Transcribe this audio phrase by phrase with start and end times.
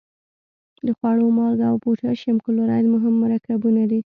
[0.85, 3.99] د خوړو مالګه او پوتاشیم کلورایډ مهم مرکبونه دي.